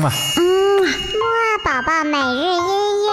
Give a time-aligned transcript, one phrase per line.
[0.00, 0.42] 嗯啊，嗯，
[0.82, 3.10] 木二宝宝每日音乐。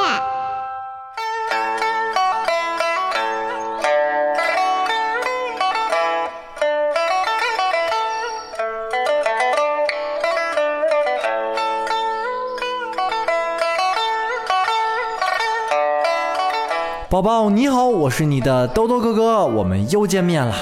[17.09, 20.55] 宝宝你好，我是你的豆豆哥哥，我们又见面了。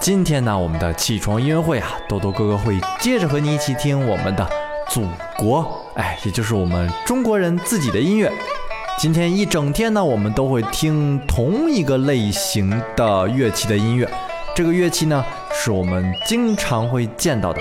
[0.00, 4.46] 今天呢，我们的起床音乐会啊，豆豆哥哥会接着和你一起听我们的
[4.90, 5.06] 祖
[5.38, 8.30] 国，哎，也就是我们中国人自己的音乐。
[8.98, 14.10] 今天一整天呢，我们都会听同一个类型的乐器的音乐。
[14.52, 17.60] 这个乐器呢，是我们经常会见到的。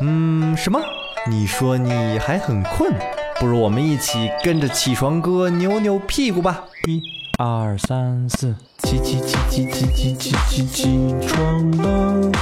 [0.00, 0.80] 嗯，什么？
[1.28, 2.90] 你说你还很困？
[3.38, 6.64] 不如我们一起跟着起床歌扭扭屁股吧。
[6.88, 7.02] 一、
[7.38, 12.32] 二、三、四，起起起起起起起起起床了！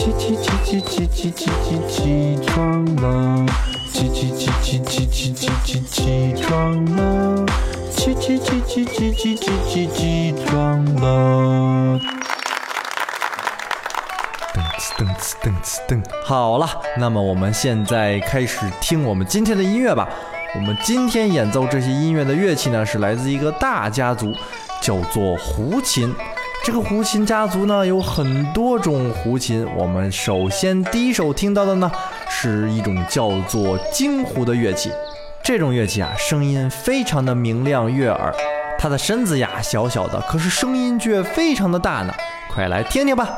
[0.00, 3.46] 起起起起起起起起起床了！
[3.92, 7.44] 起起起起起起起起起床了！
[7.94, 12.00] 起起起起起起起起起床了！
[14.54, 16.02] 噔呲噔呲噔呲噔。
[16.24, 20.08] 好了，那么我们现在开始听我们今天的音乐吧。
[20.54, 24.32] 我们今天演奏这些音乐的乐器呢，是来自一个大家族，
[24.80, 26.10] 叫做胡琴。
[26.62, 29.66] 这个胡琴家族呢，有很多种胡琴。
[29.76, 31.90] 我们首先第一首听到的呢，
[32.28, 34.92] 是一种叫做京胡的乐器。
[35.42, 38.34] 这种乐器啊，声音非常的明亮悦耳。
[38.78, 42.14] 它的身子呀小小的，可是声音却非常的大呢。
[42.52, 43.30] 快来听听吧。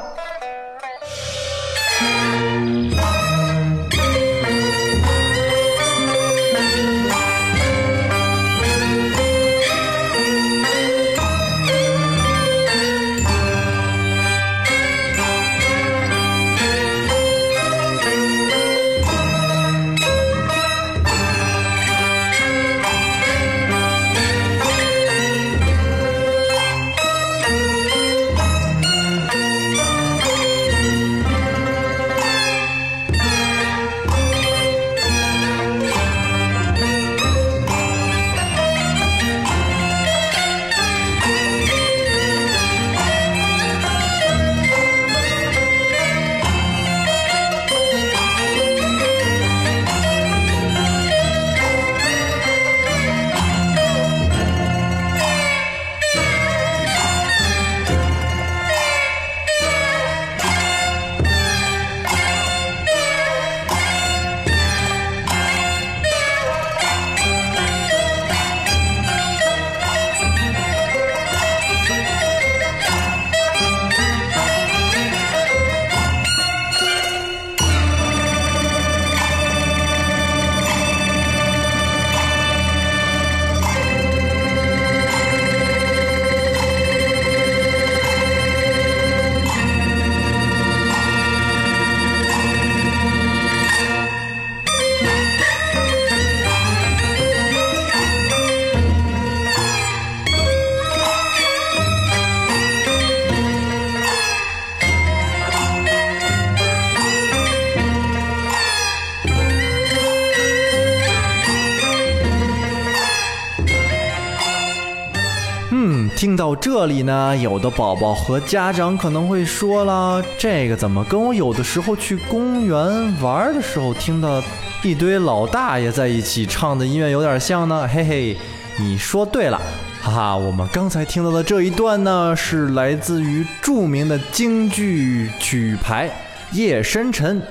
[116.22, 122.76] 听到这里呢，有的宝宝和家长可能会说了，这个怎么跟我有的时候去公园
[123.20, 124.40] 玩的时候听到
[124.84, 127.88] 一堆老大爷在一起唱的音乐有点像呢？
[127.92, 128.36] 嘿嘿，
[128.78, 129.60] 你说对了，
[130.00, 136.08] 哈哈，我们刚才听到的这一段呢，是来自于著名的京剧曲牌
[136.56, 137.42] 《夜深沉》，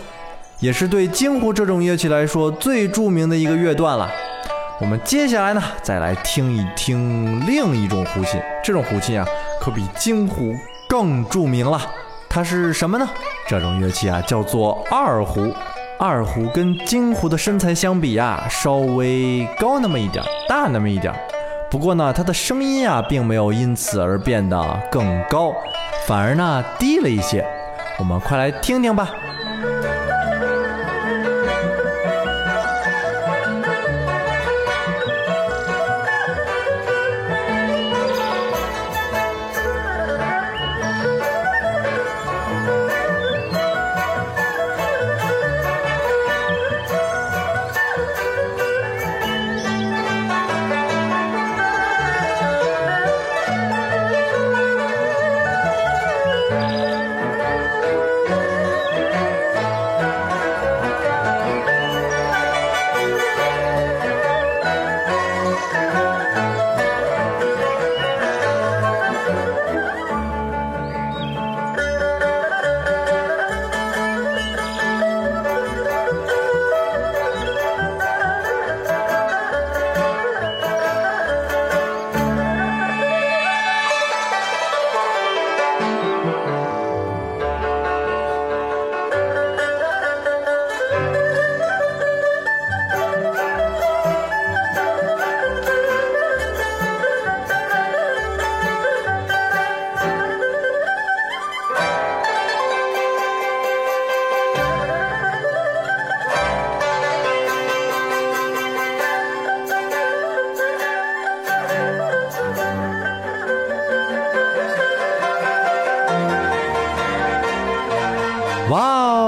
[0.61, 4.09] 也是对京胡这种乐器来说最著名的一个乐段了。
[4.81, 8.41] 我们接下来呢，再来听一听另一种胡琴。
[8.63, 9.23] 这种胡琴啊，
[9.61, 10.55] 可比京胡
[10.89, 11.79] 更著名了。
[12.27, 13.07] 它是什么呢？
[13.47, 15.53] 这种乐器啊，叫做二胡。
[15.99, 21.13] 二胡跟京胡的身材相比啊，稍微高那么一点，大那么一点。
[21.69, 25.53] 不过呢，它的声音啊，并没有因此而变得更高，
[26.07, 27.45] 反而呢，低了一些。
[27.99, 29.11] 我们快来听听吧。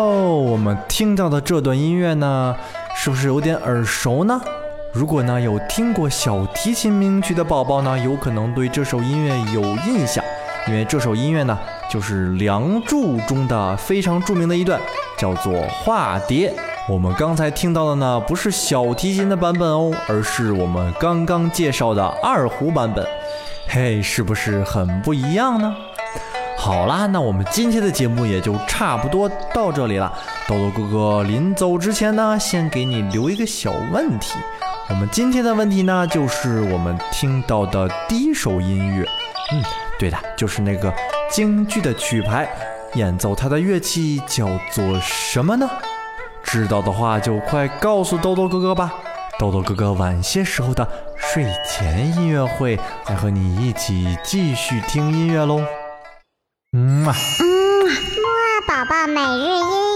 [0.04, 2.54] 哦，我们听到的这段音乐呢，
[2.94, 4.38] 是不是有点耳熟呢？
[4.92, 10.22] 如果呢有听过小提琴名曲的宝宝呢，有可能对这首音乐有印象，
[10.68, 11.58] 因为这首音乐呢
[11.90, 14.78] 就是《梁祝》中的非常著名的一段，
[15.18, 16.50] 叫做《化蝶》。
[16.90, 23.08] 我们刚才听到的呢不是小提琴的版本哦，而是我们刚刚介绍的二胡版本。
[23.70, 25.74] 嘿，是不是很不一样呢？
[26.64, 30.18] 好啦，那我们今天的节目也就差不多到这里了。
[30.48, 34.40] 豆豆哥哥临走之前呢，先给你留一个小问题。
[34.88, 39.06] 我们今天的问题呢，就是我们听到的第一首音乐。
[39.52, 39.62] 嗯，
[40.00, 40.94] 对的，就是那个
[41.30, 42.48] 京剧的曲牌，
[42.94, 45.70] 演奏它的乐器叫做什么呢？
[46.46, 48.94] 知道的话就快告诉豆豆哥哥吧。
[49.38, 50.88] 豆豆哥哥晚些时候的
[51.18, 55.60] 睡前音乐会，再和你一起继续听音乐喽。
[56.76, 57.46] 嗯啊，嗯，
[57.86, 59.93] 木啊宝宝每日音。